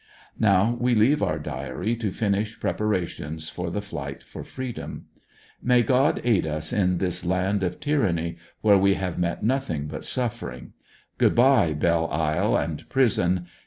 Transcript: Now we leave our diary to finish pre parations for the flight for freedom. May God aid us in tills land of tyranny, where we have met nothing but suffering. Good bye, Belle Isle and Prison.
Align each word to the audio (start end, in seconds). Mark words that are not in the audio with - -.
Now 0.39 0.75
we 0.79 0.95
leave 0.95 1.21
our 1.21 1.37
diary 1.37 1.95
to 1.97 2.11
finish 2.11 2.59
pre 2.59 2.71
parations 2.73 3.51
for 3.51 3.69
the 3.69 3.83
flight 3.83 4.23
for 4.23 4.43
freedom. 4.43 5.05
May 5.61 5.83
God 5.83 6.19
aid 6.23 6.47
us 6.47 6.73
in 6.73 6.97
tills 6.97 7.23
land 7.23 7.61
of 7.61 7.79
tyranny, 7.79 8.37
where 8.61 8.79
we 8.79 8.95
have 8.95 9.19
met 9.19 9.43
nothing 9.43 9.85
but 9.85 10.03
suffering. 10.03 10.73
Good 11.19 11.35
bye, 11.35 11.73
Belle 11.73 12.09
Isle 12.09 12.57
and 12.57 12.89
Prison. 12.89 13.45